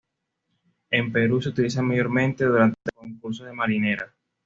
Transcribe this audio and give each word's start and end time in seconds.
En 0.89 1.11
Perú 1.11 1.43
se 1.43 1.49
utilizan 1.49 1.85
mayormente 1.85 2.43
durante 2.45 2.73
los 2.85 2.95
concursos 2.95 3.45
de 3.45 3.53
Marinera. 3.53 4.11